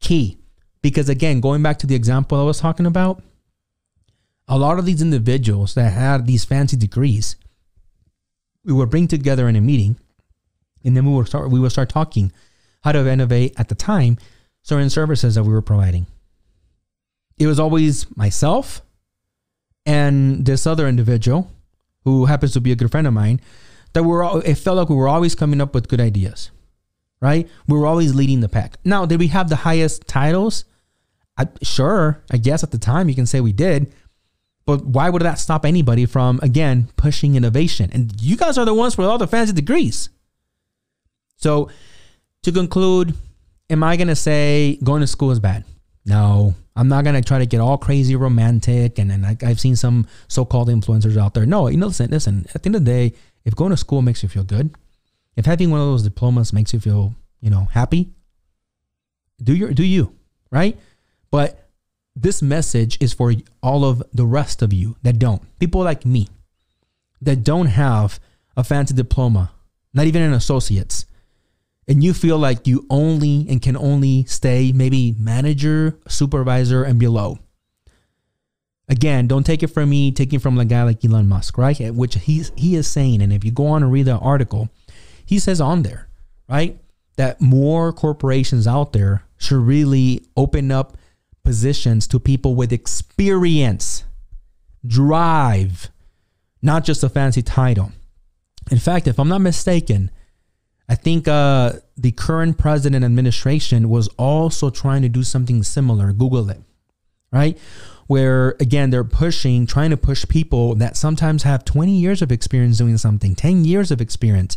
Key. 0.00 0.38
Because 0.80 1.08
again, 1.08 1.40
going 1.40 1.62
back 1.62 1.78
to 1.78 1.86
the 1.86 1.94
example 1.94 2.40
I 2.40 2.44
was 2.44 2.60
talking 2.60 2.86
about, 2.86 3.22
a 4.46 4.58
lot 4.58 4.78
of 4.78 4.86
these 4.86 5.02
individuals 5.02 5.74
that 5.74 5.92
had 5.92 6.26
these 6.26 6.44
fancy 6.44 6.76
degrees, 6.76 7.36
we 8.64 8.72
would 8.72 8.90
bring 8.90 9.08
together 9.08 9.48
in 9.48 9.56
a 9.56 9.60
meeting, 9.60 9.96
and 10.84 10.96
then 10.96 11.04
we 11.04 11.12
would 11.12 11.26
start 11.26 11.50
we 11.50 11.58
would 11.60 11.72
start 11.72 11.88
talking 11.88 12.32
how 12.82 12.92
to 12.92 13.08
innovate 13.08 13.54
at 13.58 13.68
the 13.68 13.74
time 13.74 14.18
certain 14.62 14.90
services 14.90 15.34
that 15.34 15.44
we 15.44 15.52
were 15.52 15.62
providing. 15.62 16.06
It 17.38 17.46
was 17.46 17.60
always 17.60 18.06
myself 18.16 18.82
and 19.86 20.44
this 20.44 20.66
other 20.66 20.88
individual 20.88 21.50
who 22.04 22.26
happens 22.26 22.52
to 22.52 22.60
be 22.60 22.72
a 22.72 22.76
good 22.76 22.90
friend 22.90 23.06
of 23.06 23.12
mine 23.12 23.40
that 23.92 24.02
we 24.02 24.08
were 24.08 24.22
all, 24.22 24.38
it 24.40 24.56
felt 24.56 24.76
like 24.76 24.88
we 24.88 24.96
were 24.96 25.08
always 25.08 25.34
coming 25.34 25.60
up 25.60 25.74
with 25.74 25.88
good 25.88 26.00
ideas 26.00 26.50
right? 27.20 27.48
We 27.66 27.76
were 27.76 27.86
always 27.86 28.14
leading 28.14 28.40
the 28.40 28.48
pack. 28.48 28.76
Now 28.84 29.04
did 29.04 29.18
we 29.18 29.26
have 29.28 29.48
the 29.48 29.56
highest 29.56 30.06
titles? 30.06 30.64
I, 31.36 31.46
sure 31.62 32.24
i 32.32 32.36
guess 32.36 32.64
at 32.64 32.72
the 32.72 32.78
time 32.78 33.08
you 33.08 33.14
can 33.14 33.26
say 33.26 33.40
we 33.40 33.52
did 33.52 33.92
but 34.68 34.84
why 34.84 35.08
would 35.08 35.22
that 35.22 35.38
stop 35.38 35.64
anybody 35.64 36.04
from 36.04 36.40
again 36.42 36.90
pushing 36.96 37.36
innovation? 37.36 37.88
And 37.90 38.20
you 38.20 38.36
guys 38.36 38.58
are 38.58 38.66
the 38.66 38.74
ones 38.74 38.98
with 38.98 39.06
all 39.06 39.16
the 39.16 39.26
fancy 39.26 39.54
degrees. 39.54 40.10
So 41.36 41.70
to 42.42 42.52
conclude 42.52 43.14
am 43.70 43.82
i 43.82 43.96
going 43.96 44.08
to 44.08 44.16
say 44.16 44.78
going 44.82 45.00
to 45.00 45.06
school 45.06 45.30
is 45.30 45.40
bad 45.40 45.64
no 46.04 46.54
I'm 46.78 46.86
not 46.86 47.04
gonna 47.04 47.20
try 47.20 47.40
to 47.40 47.46
get 47.46 47.60
all 47.60 47.76
crazy 47.76 48.14
romantic 48.14 49.00
and 49.00 49.10
then 49.10 49.24
I, 49.24 49.36
I've 49.44 49.58
seen 49.58 49.74
some 49.74 50.06
so-called 50.28 50.68
influencers 50.68 51.16
out 51.16 51.34
there. 51.34 51.44
No, 51.44 51.66
you 51.66 51.76
know, 51.76 51.88
listen, 51.88 52.08
listen. 52.08 52.46
At 52.54 52.62
the 52.62 52.68
end 52.68 52.76
of 52.76 52.84
the 52.84 52.90
day, 52.90 53.14
if 53.44 53.56
going 53.56 53.72
to 53.72 53.76
school 53.76 54.00
makes 54.00 54.22
you 54.22 54.28
feel 54.28 54.44
good, 54.44 54.76
if 55.36 55.44
having 55.44 55.72
one 55.72 55.80
of 55.80 55.86
those 55.86 56.04
diplomas 56.04 56.52
makes 56.52 56.72
you 56.72 56.78
feel, 56.78 57.16
you 57.40 57.50
know, 57.50 57.64
happy, 57.72 58.10
do 59.42 59.56
your 59.56 59.72
do 59.72 59.84
you, 59.84 60.14
right? 60.52 60.78
But 61.32 61.68
this 62.14 62.42
message 62.42 62.96
is 63.00 63.12
for 63.12 63.32
all 63.60 63.84
of 63.84 64.00
the 64.12 64.26
rest 64.26 64.62
of 64.62 64.72
you 64.72 64.96
that 65.02 65.18
don't. 65.18 65.42
People 65.58 65.82
like 65.82 66.06
me 66.06 66.28
that 67.20 67.42
don't 67.42 67.66
have 67.66 68.20
a 68.56 68.62
fancy 68.62 68.94
diploma, 68.94 69.50
not 69.92 70.06
even 70.06 70.22
an 70.22 70.32
associate's, 70.32 71.06
and 71.88 72.04
you 72.04 72.12
feel 72.12 72.38
like 72.38 72.66
you 72.66 72.86
only 72.90 73.46
and 73.48 73.62
can 73.62 73.76
only 73.76 74.24
stay 74.26 74.72
maybe 74.72 75.14
manager, 75.18 75.98
supervisor, 76.06 76.84
and 76.84 76.98
below. 77.00 77.38
Again, 78.90 79.26
don't 79.26 79.44
take 79.44 79.62
it 79.62 79.68
from 79.68 79.88
me, 79.90 80.12
take 80.12 80.32
it 80.32 80.40
from 80.40 80.58
a 80.58 80.64
guy 80.64 80.82
like 80.82 81.04
Elon 81.04 81.28
Musk, 81.28 81.58
right? 81.58 81.78
Which 81.94 82.14
he's 82.14 82.52
he 82.56 82.76
is 82.76 82.86
saying, 82.86 83.22
and 83.22 83.32
if 83.32 83.44
you 83.44 83.50
go 83.50 83.66
on 83.68 83.82
and 83.82 83.90
read 83.90 84.06
the 84.06 84.18
article, 84.18 84.68
he 85.24 85.38
says 85.38 85.60
on 85.60 85.82
there, 85.82 86.08
right, 86.48 86.78
that 87.16 87.40
more 87.40 87.92
corporations 87.92 88.66
out 88.66 88.92
there 88.92 89.24
should 89.38 89.60
really 89.60 90.26
open 90.36 90.70
up 90.70 90.96
positions 91.42 92.06
to 92.08 92.20
people 92.20 92.54
with 92.54 92.72
experience, 92.72 94.04
drive, 94.86 95.90
not 96.62 96.84
just 96.84 97.02
a 97.02 97.08
fancy 97.08 97.42
title. 97.42 97.92
In 98.70 98.78
fact, 98.78 99.06
if 99.06 99.18
I'm 99.18 99.28
not 99.28 99.40
mistaken, 99.40 100.10
I 100.88 100.94
think 100.94 101.28
uh, 101.28 101.72
the 101.96 102.12
current 102.12 102.56
president 102.56 103.04
administration 103.04 103.90
was 103.90 104.08
also 104.16 104.70
trying 104.70 105.02
to 105.02 105.08
do 105.08 105.22
something 105.22 105.62
similar. 105.62 106.12
Google 106.12 106.48
it, 106.48 106.62
right? 107.30 107.58
Where 108.06 108.56
again, 108.58 108.88
they're 108.90 109.04
pushing, 109.04 109.66
trying 109.66 109.90
to 109.90 109.98
push 109.98 110.26
people 110.26 110.74
that 110.76 110.96
sometimes 110.96 111.42
have 111.42 111.64
20 111.64 111.92
years 111.92 112.22
of 112.22 112.32
experience 112.32 112.78
doing 112.78 112.96
something, 112.96 113.34
10 113.34 113.66
years 113.66 113.90
of 113.90 114.00
experience, 114.00 114.56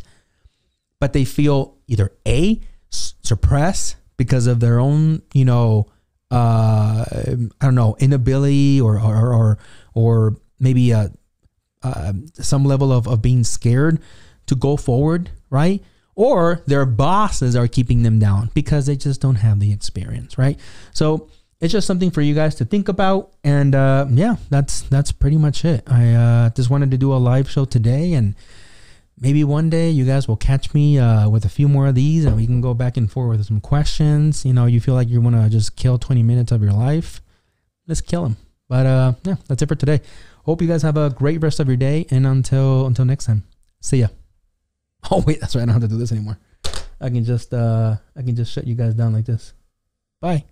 but 0.99 1.11
they 1.11 1.25
feel 1.25 1.75
either 1.87 2.11
A, 2.25 2.61
suppressed 2.89 3.97
because 4.15 4.47
of 4.47 4.59
their 4.59 4.79
own, 4.79 5.21
you 5.33 5.43
know, 5.43 5.87
uh, 6.29 7.03
I 7.09 7.65
don't 7.65 7.75
know, 7.75 7.97
inability 7.99 8.79
or, 8.79 8.99
or, 8.99 9.33
or, 9.33 9.57
or 9.93 10.37
maybe 10.59 10.91
a, 10.91 11.11
uh, 11.83 12.13
some 12.35 12.63
level 12.63 12.93
of, 12.93 13.07
of 13.07 13.21
being 13.21 13.43
scared 13.43 13.99
to 14.45 14.55
go 14.55 14.77
forward, 14.77 15.31
right? 15.49 15.83
Or 16.21 16.61
their 16.67 16.85
bosses 16.85 17.55
are 17.55 17.67
keeping 17.67 18.03
them 18.03 18.19
down 18.19 18.51
because 18.53 18.85
they 18.85 18.95
just 18.95 19.19
don't 19.19 19.37
have 19.37 19.59
the 19.59 19.73
experience, 19.73 20.37
right? 20.37 20.59
So 20.93 21.29
it's 21.59 21.73
just 21.73 21.87
something 21.87 22.11
for 22.11 22.21
you 22.21 22.35
guys 22.35 22.53
to 22.55 22.65
think 22.65 22.89
about. 22.89 23.31
And 23.43 23.73
uh, 23.73 24.05
yeah, 24.07 24.35
that's 24.51 24.83
that's 24.83 25.11
pretty 25.11 25.37
much 25.37 25.65
it. 25.65 25.81
I 25.87 26.13
uh, 26.13 26.49
just 26.51 26.69
wanted 26.69 26.91
to 26.91 26.97
do 26.99 27.11
a 27.11 27.17
live 27.17 27.49
show 27.49 27.65
today, 27.65 28.13
and 28.13 28.35
maybe 29.19 29.43
one 29.43 29.71
day 29.71 29.89
you 29.89 30.05
guys 30.05 30.27
will 30.27 30.37
catch 30.37 30.75
me 30.75 30.99
uh, 30.99 31.27
with 31.27 31.43
a 31.43 31.49
few 31.49 31.67
more 31.67 31.87
of 31.87 31.95
these, 31.95 32.23
and 32.25 32.35
we 32.35 32.45
can 32.45 32.61
go 32.61 32.75
back 32.75 32.97
and 32.97 33.11
forth 33.11 33.39
with 33.39 33.47
some 33.47 33.59
questions. 33.59 34.45
You 34.45 34.53
know, 34.53 34.67
you 34.67 34.79
feel 34.79 34.93
like 34.93 35.09
you 35.09 35.21
want 35.21 35.37
to 35.37 35.49
just 35.49 35.75
kill 35.75 35.97
20 35.97 36.21
minutes 36.21 36.51
of 36.51 36.61
your 36.61 36.73
life, 36.73 37.19
let's 37.87 38.01
kill 38.01 38.21
them. 38.21 38.37
But 38.69 38.85
uh, 38.85 39.13
yeah, 39.23 39.37
that's 39.47 39.63
it 39.63 39.69
for 39.69 39.73
today. 39.75 40.01
Hope 40.45 40.61
you 40.61 40.67
guys 40.67 40.83
have 40.83 40.97
a 40.97 41.09
great 41.09 41.41
rest 41.41 41.59
of 41.59 41.67
your 41.67 41.77
day, 41.77 42.05
and 42.11 42.27
until 42.27 42.85
until 42.85 43.05
next 43.05 43.25
time, 43.25 43.41
see 43.81 44.01
ya. 44.01 44.20
Oh 45.11 45.23
wait, 45.25 45.41
that's 45.41 45.55
right. 45.55 45.63
I 45.63 45.65
don't 45.65 45.73
have 45.73 45.81
to 45.81 45.87
do 45.87 45.97
this 45.97 46.11
anymore. 46.11 46.37
I 47.01 47.09
can 47.09 47.23
just 47.23 47.53
uh 47.53 47.97
I 48.15 48.21
can 48.21 48.35
just 48.35 48.53
shut 48.53 48.67
you 48.67 48.75
guys 48.75 48.93
down 48.93 49.13
like 49.13 49.25
this. 49.25 49.53
Bye. 50.21 50.45